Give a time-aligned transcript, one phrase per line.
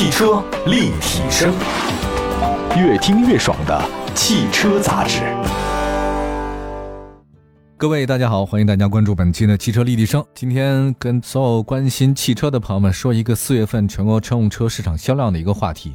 [0.00, 1.52] 汽车立体声，
[2.74, 5.20] 越听越爽的汽车杂志。
[7.76, 10.24] 各位大家好，欢迎大家关注本期的汽车立体声。
[10.34, 15.94] 今天跟所有关心汽车的朋友们说一个四月份全国乘用车市场销量的一个话题。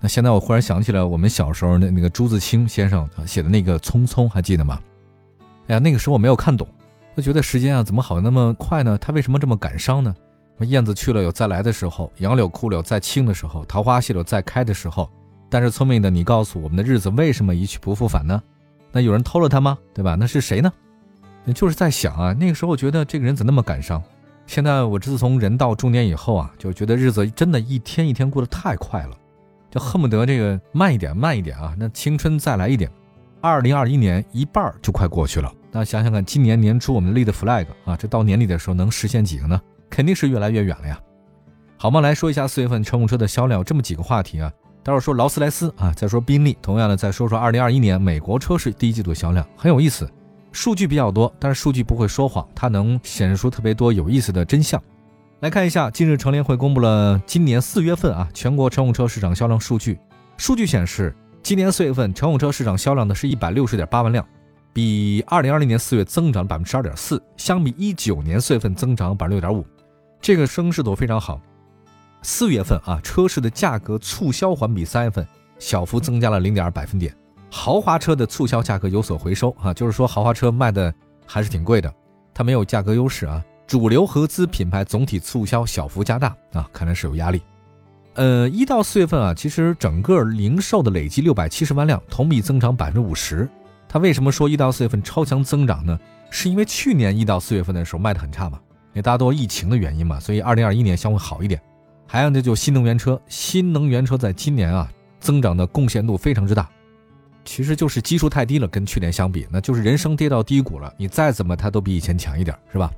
[0.00, 4.80] 那现在我忽然想起来，我们小时候的那个朱自清先生写的那个《匆匆》，还记得吗？
[5.66, 6.66] 哎呀，那个时候我没有看懂，
[7.14, 8.96] 我觉得时间啊怎么好那么快呢？
[8.96, 10.14] 他为什么这么感伤呢？
[10.66, 15.08] 燕子去了有再来的时候，杨柳枯了有再青的时候，桃花谢了有再开的时候。
[15.50, 18.42] 但是聪明的你告诉我们的日子为什么一去不复返呢？
[18.92, 19.78] 那有人偷了它吗？
[19.94, 20.14] 对吧？
[20.14, 20.72] 那是谁呢？
[21.54, 24.02] 就是在想啊，那个时候觉得这个人怎么那么感伤？
[24.46, 29.16] 现在我自从人到中年以后啊，就觉得日子真的一天一天过得太快了，
[29.70, 31.74] 就恨不得这个慢一点，慢一点啊。
[31.78, 32.90] 那青春再来一点。
[33.40, 39.60] 二零二一年一半就快过去了，那想想看，今年年初我们立的 flag 啊，这到年底的时候能实现几个呢？
[39.90, 40.98] 肯定是越来越远了呀。
[41.76, 42.00] 好吗？
[42.00, 44.52] 来说一下四月份乘用车的销量，这么几个话题啊。
[44.82, 50.10] 待会儿说劳斯莱斯啊，再说宾利，同样的再说说二零二一年美国车市第一季度销量，很有意思，
[50.50, 54.82] 数据比较多，但是数据不会说谎，它能显示出特别多有意思的真相。
[55.40, 59.98] 来看一下，近日乘联会公布了今年四月份啊全国乘用车市场销量数据，
[60.36, 64.26] 数据显示，今年四月份乘用车市场销量呢是一百六十点八万辆。
[64.72, 69.66] 比二零二零年四月增长百分之二点四，相比一九年四月份增长百分之六点五，
[70.20, 71.40] 这个升势都非常好。
[72.22, 75.26] 四月份啊，车市的价格促销环比三月份
[75.58, 77.14] 小幅增加了零点二百分点，
[77.50, 80.92] 豪华车的促销价格有所回收啊，就是说豪华车卖的
[81.26, 81.92] 还是挺贵的，
[82.34, 83.42] 它没有价格优势啊。
[83.66, 87.42] 主流合资品牌总体促销小幅加大啊，看来是有压力。
[88.14, 93.48] 呃，一到四月份啊，其实整个零售的累计六百七十万辆，同比增长百分之五十。
[93.88, 95.98] 它为什么说一到四月份超强增长呢？
[96.30, 98.58] 是因为去年一到四月份的时候卖的很差嘛，
[98.88, 101.60] 因为大多疫情的原因嘛，所以二零二一年相对好一点。
[102.06, 106.68] 还有呢，就新能源车，新能源车在今年啊增长的贡献度非常之大，
[107.44, 112.90] 其实就是基数太低了，跟去年相比，那就是人生跌到低谷了，你再怎么它都比以前强一点，是吧？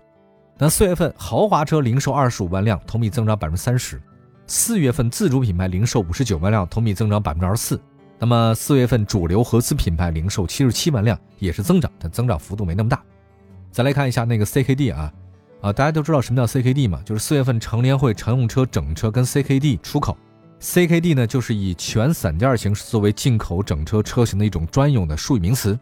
[0.57, 3.97] 那四月份豪华车零售二十五万辆，同比增长百分之三十；
[4.47, 7.81] 四月份自主品牌零售五十九万辆，同比增长百分之二十四。
[8.19, 13.03] 那么四月份主流合资品牌零售七十七万辆，也是增长，但增长幅度没那么大。
[13.73, 15.11] 再来看一下那个 CKD 啊，
[15.61, 17.01] 啊，大家都知道什么叫 CKD 嘛？
[17.05, 20.17] 就是四月份乘联会乘用车整车跟 CKD 出口。
[20.61, 25.79] CKD 呢，就是以全散件形式作为进口整车车型的一种专用的术语名词。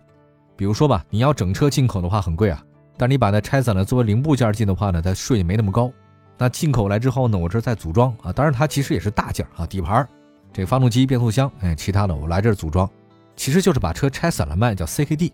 [0.56, 2.62] 比如说吧，你要整车进口的话很贵啊，
[2.96, 5.92] 但你把它拆散了作为零部件进的话呢，它税没那么高。
[6.36, 10.08] 那进口来之后呢，我这再组装啊，当然它其实也是大件啊，底盘。
[10.52, 12.88] 这发动机、变速箱，哎，其他的我来这儿组装，
[13.36, 15.32] 其实就是把车拆散了卖，叫 CKD。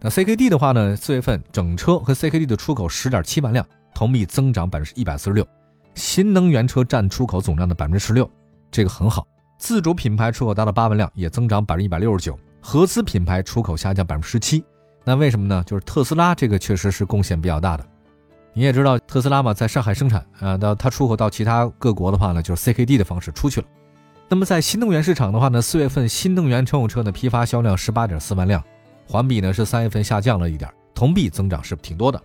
[0.00, 5.46] 那 CKD 的话呢，四月份整车和 CKD 的出口十点七万辆，同比增长百分之一百四十六。
[5.94, 8.30] 新能源车占出口总量的百分之十六，
[8.70, 9.26] 这个很好。
[9.58, 12.38] 自主品牌出口达到八万辆，也增长百分之一百六十九。
[12.60, 14.62] 合资品牌出口下降百分之十七。
[15.02, 15.62] 那为什么呢？
[15.66, 17.86] 就是特斯拉这个确实是贡献比较大的。
[18.52, 23.66] 你也知道特斯拉嘛，在上海生产啊，到它出口到其他各国的话呢，就是 CKD 的方式出去了。
[24.28, 28.62] 那么在新能源市场的话呢，四月份新能源乘用车的批发销量十八点四万辆，
[29.06, 32.20] 环比呢是三月份下降了一点，同比增长是挺多的。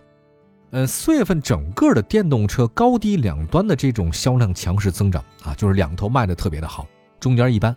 [0.70, 6.86] 呃，四月份整个的电动车高低两端的这种销量强势增长啊，就是两头卖的特别的好，
[7.20, 7.76] 中间一般。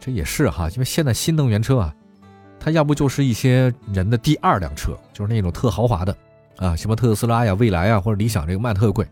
[0.00, 1.94] 这也是哈，因为现在新能源车啊，
[2.58, 6.16] 它要不就是一些人的第二辆车，就是那种特豪华的
[6.56, 9.06] 啊，什么特斯拉呀、蔚来啊或者理想这个卖的特贵，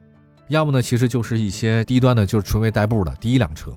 [0.48, 3.70] 要么呢其实就是一些低端的，就是纯为代步的第一辆车。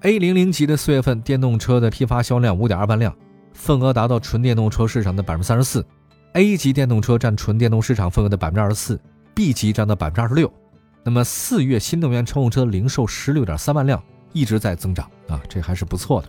[0.00, 3.14] A 零零级的四月份电动车的批发销量五点二万辆，
[3.52, 5.84] 份额达到纯电动车市场的百分之三十四。
[6.34, 9.00] A 级电动车占纯电动市场份额的百分之二十四
[9.34, 10.52] ，B 级占到百分之二十六。
[11.02, 14.02] 那么四月新能源乘用车零售十六点三万辆，
[14.32, 16.28] 一直在增长啊，这还是不错的。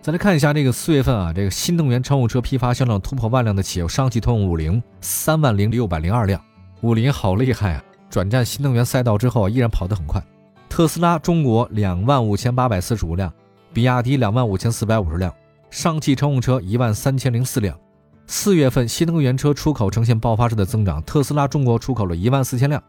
[0.00, 6.40] 再来看一下这个四月份啊，这个新能源乘用车批发销量突破万辆的企业上汽通用五菱三万零六百零二辆，
[6.82, 7.84] 五菱好厉害啊！
[8.08, 10.22] 转战新能源赛道之后，依然跑得很快。
[10.68, 13.32] 特斯拉中国两万五千八百四十五辆，
[13.72, 15.34] 比亚迪两万五千四百五十辆，
[15.70, 17.78] 上汽乘用车一万三千零四辆。
[18.26, 22.82] 四月份新能源车出口呈现爆发式的增长，特斯拉中国出口了一万四千辆，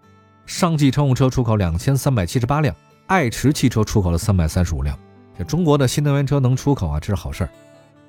[0.46, 2.76] 上汽乘用车出口两千三百七十八辆，
[3.08, 4.98] 爱驰汽车出口了三百三十五辆。
[5.38, 7.50] 这中国的新能源车能出口啊，这是好事儿。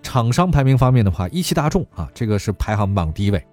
[0.03, 3.45] 厂商排名方面的话，一汽大众啊，这个是排行榜第一位，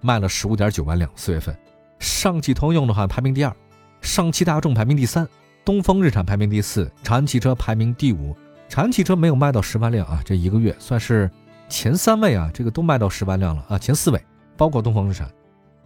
[0.00, 1.08] 卖了十五点九万辆。
[1.14, 1.56] 四月份，
[1.98, 3.54] 上汽通用的话排名第二，
[4.00, 5.28] 上汽大众排名第三。
[5.64, 8.34] 东风日产排名第四，长安汽车排名第五。
[8.70, 11.28] 长安汽车没有卖到十万辆啊，这一个月算是
[11.68, 14.24] 前三位啊，这个都卖到十万辆了啊，前四位
[14.56, 15.28] 包括东风日产。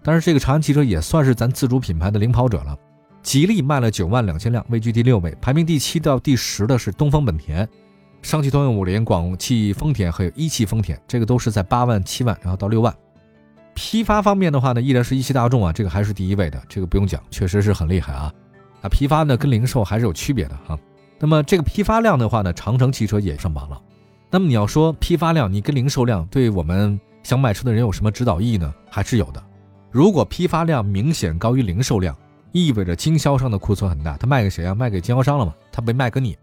[0.02, 2.76] 但是这个长安汽车也算是咱自主品牌的领跑者了。
[3.22, 5.34] 吉利卖了九万两千辆，位居第六位。
[5.40, 7.66] 排名第七到第十的是东风本田、
[8.20, 12.94] 上汽通用五菱、广汽丰田还有一汽丰田，这个都是在八万、七万，然后到六万。
[13.72, 18.30] 批发方面的话呢，依然是一汽大众啊，这个还是第一位的，这个不用讲，确实是很厉害啊。
[18.82, 20.78] 啊，批发呢跟零售还是有区别的哈。
[21.18, 23.80] 那么这个批发量的话呢，长城汽车也上榜了。
[24.30, 28.72] 那么你要说批发量，你跟零售量对我们想买车的人有什么指导意义呢？
[28.90, 29.42] 还是有的。
[29.90, 32.16] 如果批发量明显高于零售量，
[32.52, 34.74] 意味着经销商的库存很大，他卖给谁啊？
[34.74, 35.54] 卖给经销商了嘛？
[35.70, 36.36] 他没卖给你，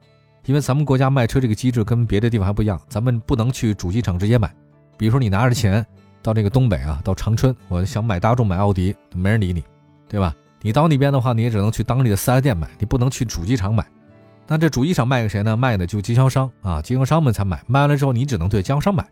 [0.45, 4.53] 因为咱们国家卖车这个机制跟别的地方还不一样，咱们不能去主机厂直接买。
[4.97, 5.85] 比如说你拿着钱。
[6.23, 9.63] 到这个东北啊，到长春，我想买大众、买奥迪，没人理你，
[10.07, 10.35] 对吧？
[10.61, 13.83] 你到那边的话，你也只能去当地的四 S 店买，你不能去主机厂买。
[14.47, 15.55] 那这主机厂卖给谁呢？
[15.55, 17.63] 卖的就经销商啊，经销商们才买。
[17.67, 19.07] 卖完了之后，你只能对经销商买。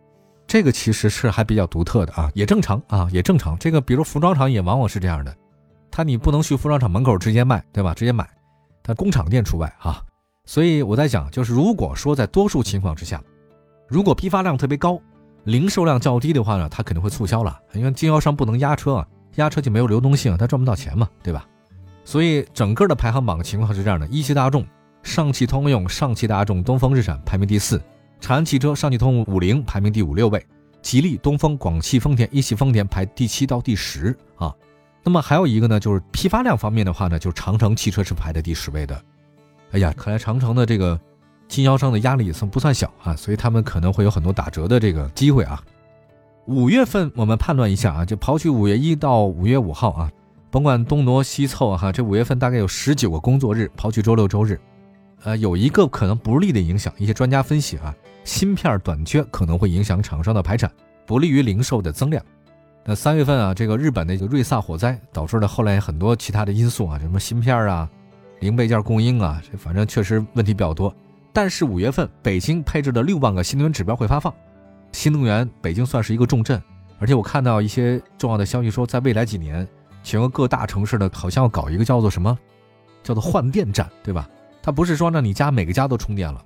[0.48, 3.58] 这个其实是还比较独特的啊，也正常啊，也正常。
[3.58, 5.36] 这个比如服装厂也往往是这样的，
[5.92, 7.94] 他你不能去服装厂门口直接卖，对吧？
[7.94, 8.28] 直接买，
[8.84, 10.02] 他工厂店除外啊。
[10.46, 13.22] 所以我在讲，就是如果说在多数情况之下，
[13.88, 15.00] 如果批发量特别高。
[15.46, 21.48] 零售量较低的话呢，它肯定会促销了，因为经销商不能压车啊，压车就没有流动性，他赚不到钱嘛，对吧？
[22.04, 24.66] 所以整个的排行榜情况是这样的：一汽大众、
[25.04, 27.81] 上汽通用、上汽大众、东风日产排名第四，
[28.19, 30.46] 长安汽车、上汽通用五菱排名第五六位，
[30.81, 34.54] 吉利、东风、广汽丰田、一汽丰田排第七到第十啊。
[35.04, 39.01] 那么还有一个呢，就是批发量方面的话呢，就是长城汽车是排在第十位的。
[39.72, 41.00] 哎呀，看来长城的这个。
[41.48, 45.60] 经销商的压力也算不算小啊，所以他们可能会有很多打折的这个机会啊。
[46.45, 50.12] 五月份我们判断一下啊，就刨去五月一到五月五号啊，
[50.52, 54.62] 甭管东挪西凑哈，这五月份大概有十九个工作日，刨去周六周日，
[55.24, 57.94] 呃，有一个可能不利的影响，一些专家分析啊，
[58.24, 60.71] 芯片短缺可能会影响厂商的排产，
[61.06, 62.24] 不利于零售的增量。
[62.86, 67.89] 那三月份啊，这个日本的这个瑞萨火灾导致了后来很多其他的因素啊，什么芯片啊、
[68.39, 70.94] 零配件供应啊，这反正确实问题比较多。
[71.33, 74.33] 但是五月份北京配置的六万个新能源指标会发放，
[74.94, 76.60] 新能源北京算是一个重镇，
[76.98, 79.68] 而且我看到一些重要的消息说，在未来几年，
[80.01, 82.36] 全国各大城市的好像要搞一个叫做什么，
[83.04, 84.27] 叫做换电站，对吧？
[84.69, 86.39] 它不是说让你家每个家都充电了，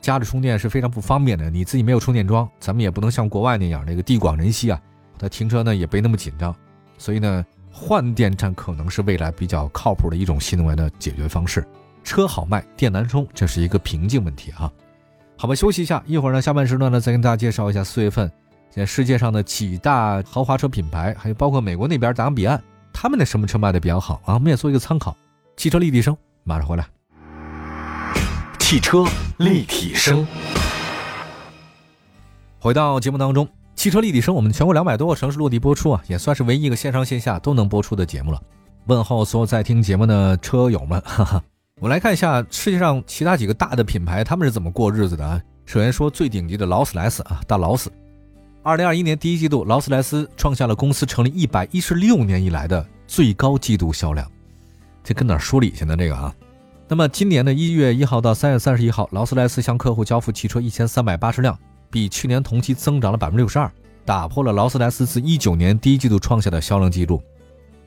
[0.00, 4.80] 家里充电是非常不方便的，你自己没有充电桩，咱们也不能像国外那样那个地广人稀啊，
[5.18, 6.56] 它停车呢也没那么紧张，
[6.96, 11.62] 所以呢，换电站可能是未来比较靠谱的一种新能源的解决方式。
[12.02, 14.72] 车好卖，电难充，这是一个瓶颈问题啊。
[15.36, 18.26] 好吧，休息一下，一会儿呢，下半时段呢，再跟大家介绍一下四月份
[18.70, 22.58] 现在世界上的几大豪华车品牌，还有包括美国那边达比安，
[22.94, 24.32] 他们的什么车卖的比较好啊？
[24.32, 25.14] 我们也做一个参考。
[25.54, 26.86] 汽车立体声，马上回来。
[28.68, 29.02] 汽车
[29.38, 30.26] 立体声，
[32.58, 38.38] 回到节目当中，汽车立体声，我们全国两百多个城市落地播出啊，也算是唯一一个线上线下都能播出的节目了。
[38.84, 41.42] 问候所有在听节目的车友们，哈哈。
[41.80, 45.40] 我来看一下世界上其他几个大的品牌，他们是怎么过日子的啊？
[45.64, 47.90] 首先说最顶级的劳斯莱斯啊，大劳斯。
[48.62, 54.30] 二零二一年第一季度，劳斯莱斯创下了公司成立一百一十六年以来的最高季度销量。
[55.02, 55.96] 这跟哪说理去呢？
[55.96, 56.34] 这个啊。
[56.90, 61.56] 那么今年的一月一号到三月三十一号，劳斯莱斯向客户交付汽车一千三百八十辆，
[61.90, 63.70] 比去年同期增长了百分之六十二，
[64.06, 67.22] 打破了劳斯莱斯自一九年第一季度创下的销量记录。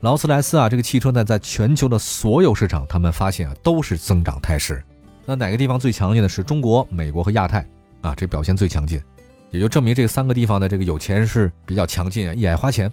[0.02, 4.84] 劳斯莱斯啊，这个汽车呢，在全球的所有市场，他们发现啊，都是增长态势。
[5.26, 7.68] 那哪个地方最强劲的是中国、美国和亚太
[8.02, 8.14] 啊？
[8.16, 9.02] 这表现最强劲，
[9.50, 12.92] 也就证明这三个地方的这个有钱人是比较强劲啊，也爱花钱。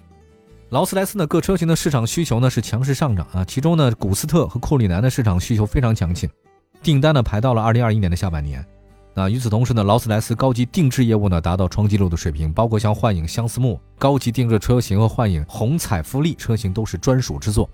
[0.70, 6.28] 劳斯莱斯呢，各车型的市场需求呢是强势上涨啊，其中呢，古斯特和库里南的市场需求非常强劲，
[6.82, 8.62] 订单呢排到了二零二一年的下半年。
[9.14, 17.68] 那与此同时呢，劳斯莱斯高级定制业务呢达到创纪录的水平，包括像幻影相思木高级定制车型和幻影红彩福利车型都是专属之作。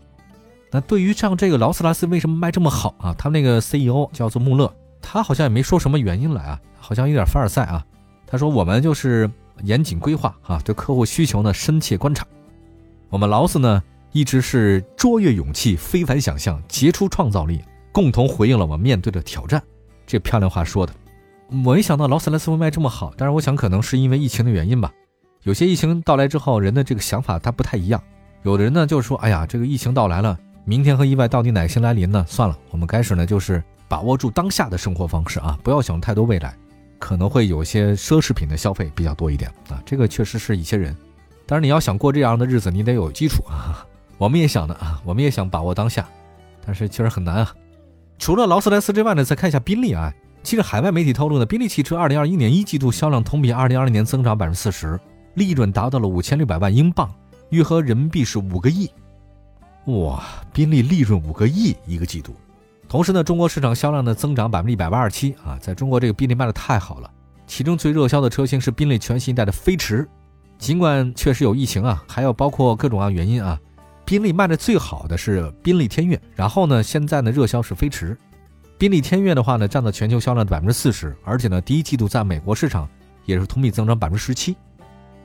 [0.71, 3.13] 那对于像这个劳斯莱斯为什么卖这么好啊？
[3.19, 4.73] 他那个 CEO 叫做穆勒，
[5.03, 7.85] 他好像也没说什么原因来啊，好像有点凡尔赛啊。
[8.25, 9.29] 他说我们就是
[9.65, 12.25] 严谨规划啊，对客户需求呢深切观察。
[13.15, 13.81] 我们劳斯呢
[14.11, 19.63] 一直是卓越勇气、非凡想象、杰出创造力，共同回应了我们面对的挑战。
[20.05, 20.93] 这漂亮话说的。
[21.49, 24.93] 我没想到劳斯莱斯会卖这么好，但是我想可能是因为疫情的原因吧。
[25.45, 28.03] 有些疫情到来之后，人的这个想法他不太一样。
[28.43, 32.25] 有的人呢就是说，哎呀，这个疫情到来了，明天和意外到底哪先来临呢？
[32.27, 36.53] 算了，我们开始呢就是把握住当下的生活方式啊，不要想太多未来，
[36.99, 39.81] 可能会有些奢侈品的消费比较多一点啊。
[39.87, 40.97] 这个确实是一些人，
[41.47, 43.87] 但是你要想过这样的日子，你得有基础啊。
[44.17, 46.09] 我们也想的啊，我们也想把握当下，
[46.65, 47.55] 但是确实很难啊。
[48.19, 50.13] 除了劳斯莱斯之外呢，再看一下宾利啊。
[50.43, 55.01] 其实，海外媒体透露呢，宾利汽车二零二一年一季度销量同比二零二零年增长百分之四十，
[55.35, 57.11] 利润达到了五千六百万英镑，
[57.49, 58.91] 约合人民币是五个亿。
[59.87, 60.23] 哇，
[60.53, 62.35] 宾利利润五个亿一个季度。
[62.89, 67.11] 同时呢，中国市场销量的增长百分之一百八十七啊，在中国这个宾利卖的太好了。
[67.47, 70.07] 其中最热销的车型是宾利全新一代的飞驰，
[70.59, 73.59] 尽管确实有疫情啊，还有包括各种啊原因啊，
[74.05, 78.17] 宾利卖的最好的是宾利天越，然后呢，现在呢热销是飞驰。
[78.79, 82.89] 宾利天越的话呢，占到全球销量的百分之四十，而且呢，第一季度在美国市场
[83.25, 84.57] 也是同比增长百分之十七。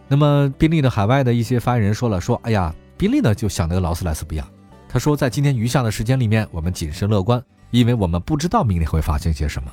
[0.07, 4.47] 那么宾利的海外的一些发言人说了，说哎呀，宾利呢就想那个劳斯莱斯不一样，
[4.87, 7.41] 他说在今天余下的时间里面，我们谨慎乐观。
[7.71, 9.71] 因为我们不知道明年会发生些什么。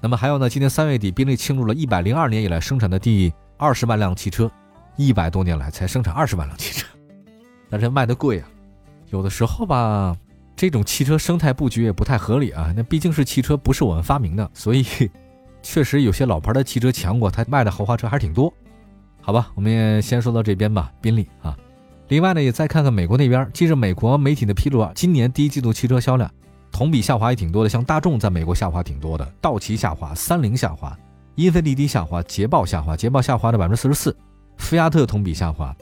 [0.00, 0.48] 那么还有呢？
[0.48, 4.48] 今年三月底，宾利庆祝了一百零二年以来生产的第二十万辆汽车，
[4.96, 6.86] 一百多年来才生产二十万辆汽车，
[7.70, 8.48] 但是卖的贵啊。
[9.10, 10.16] 有的时候吧，
[10.56, 12.72] 这种汽车生态布局也不太合理啊。
[12.76, 14.84] 那毕竟是汽车，不是我们发明的，所以
[15.62, 18.52] 确实有些老牌的汽车强国它卖的豪华车还是挺多。
[19.20, 21.56] 好吧，我们也先说到这边吧，宾利啊。
[22.08, 26.30] 另外呢，也再看看美国那边，记着美国媒体的披露啊，今年第一季度汽车销量。
[26.70, 30.98] 同比下滑也挺多的，像大众在美国下滑挺多的，道奇下滑，三菱下滑，
[31.34, 34.16] 英菲尼迪下滑，捷豹下滑，捷豹下滑的百分之四十四，
[34.62, 35.74] 菲亚特同比下滑。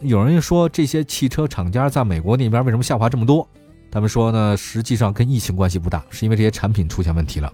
[0.00, 3.46] 有人说这些汽车厂家在美国那边为什么下滑这么多？
[3.90, 7.52] 他们说呢，实际上跟疫情关系不大，是因为这些产品出现问题了。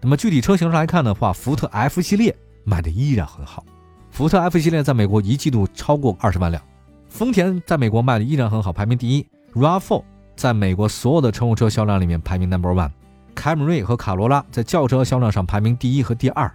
[0.00, 3.64] 那么具体车型上来看的话，福特 F 系列卖的依然很好，
[4.10, 6.62] 福特 F 系列在美国一季度超过二十万辆，
[7.08, 10.04] 丰田在美国卖的依然很好，排名第一，RAV4。
[10.36, 12.90] 在美国所有的乘用车销量里面排名 number one，
[13.34, 16.50] 凯美瑞和卡罗拉在轿车销量上排名第一和第二，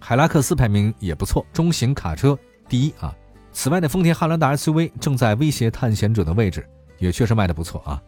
[0.00, 2.36] 海拉克斯排名也不错，中型卡车
[2.68, 3.14] 第一啊。
[3.52, 6.64] 此外呢，丰田汉兰达 SUV 正在威胁探险者的位置，
[6.98, 8.00] 也确实卖的不错啊。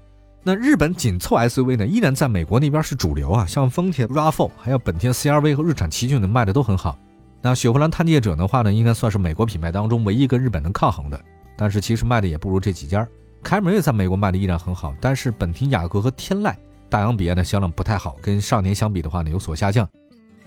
[0.42, 6.98] 那日本紧凑 SUV 呢，依然在美国那边是主流啊，像丰田 RAV4 还有本田 CRV 和日产奇骏的卖的都很好。
[7.42, 11.20] 那雪佛兰探界者的话呢，应该算是美国品牌当中唯一跟日本能抗衡的，
[11.56, 13.06] 但是其实卖的也不如这几家。
[13.42, 16.54] 凯美瑞在美国卖的依然很好，但是本田雅阁和天籁、
[16.88, 19.88] 大洋彼岸的销量不太好，跟上年相比的话呢有所下降。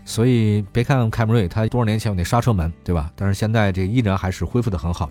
[0.05, 3.11] 所以别看凯美瑞，它多少年前有那刹车门，对吧？
[3.15, 5.09] 但是现在这依然还是恢复的很好。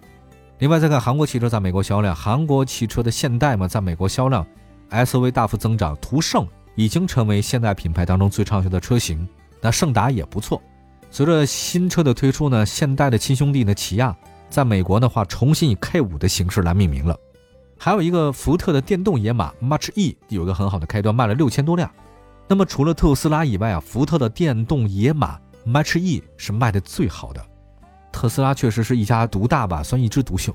[0.58, 4.46] 另外再看韩国汽车在美国销量，韩国汽车的现代嘛，在美国销量
[4.90, 6.46] SUV 大幅增长，途胜
[6.76, 9.26] 已经成为现代品牌当中最畅销的车型。
[9.60, 10.60] 那胜达也不错。
[11.10, 14.14] 随着新车的推出呢，现代的亲兄弟呢起亚
[14.50, 17.16] 在美国的话，重新以 K5 的形式来命名了。
[17.78, 21.90] 还有一个福特的电动野马 Mach E 有一个很好的开端，卖了六千多辆。
[22.52, 27.42] 那么除了特斯拉以外啊，福特的电动野马 Mach E 是卖的最好的。
[28.12, 30.54] 特斯拉确实是一家独大吧，算一枝独秀。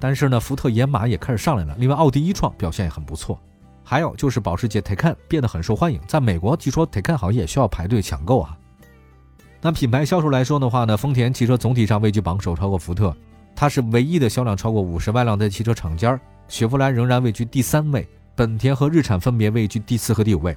[0.00, 1.76] 但是呢，福特野马也开始上来了。
[1.78, 3.38] 另外，奥迪一创表现也很不错。
[3.84, 8.58] 还有就是保时捷 Taycan 变得很受欢迎，在美国据说 Taycan 好像也需要排队抢购啊。
[9.60, 13.16] 那品牌销售来说的话呢，丰田汽车总体上位居榜首，超过福特，
[13.54, 16.20] 它是唯一的销量超过五十万辆的汽车厂家。
[16.48, 20.56] 雪佛兰仍然位居第三位，本田和日产分别位居第四和第五位。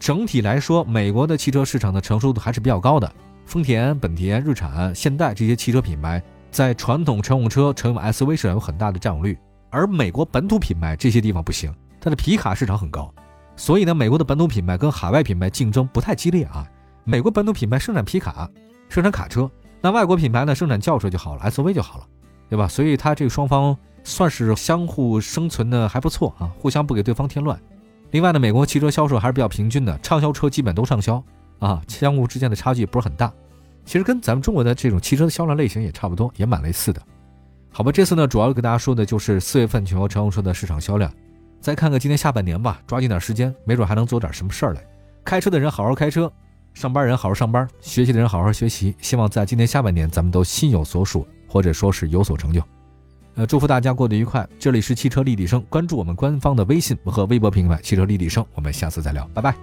[0.00, 3.12] 整体来说，美国的汽车市场的成熟度还是比较高的。
[3.44, 9.38] 丰田、本田、日产、现代这些汽车品牌在传统乘用车、乘用 SUV 市场有很大的占有率，
[9.68, 13.12] 而美国本土品牌这些地方不行，它的皮卡市场很高，
[13.56, 16.66] 所以呢，美国的本土品牌跟海外品牌竞争不太激烈啊。
[17.04, 18.48] 美国本土品牌生产皮卡、
[18.88, 19.50] 生产卡车，
[19.82, 22.06] 那外国品牌呢生产轿车就好了，SUV 就好了，
[22.48, 22.66] 对吧？
[22.66, 23.76] 所以它这个双方。
[24.02, 27.60] 算是相互生存的还不错啊，互相不给对方添乱。
[28.10, 31.22] 另外呢，美国汽车销售还是比较平均的，畅销车基本都畅销
[31.60, 33.32] 啊，相互之间的差距不是很大。
[33.84, 37.00] 其实跟咱们中国的这种汽车的销量类型也差不多，也蛮类似的。
[37.72, 41.10] 好吧，这次呢主要给大家说的就是四月份全国乘用车的市场销量。
[41.60, 44.82] 再看看今年下半年吧，抓紧点时间，没准还能做点什么事儿来。
[45.24, 46.30] 开车的人好好开车，
[46.74, 48.94] 上班人好好上班，学习的人好好学习。
[49.00, 52.60] 希望在今年下半年咱们都心有所属，或者说是有所成就。
[53.40, 54.46] 呃，祝福大家过得愉快。
[54.58, 59.54] 这里是汽车立体声，关注我们官方的微信和微博平台“汽车立体声”，我们下次再聊，拜拜。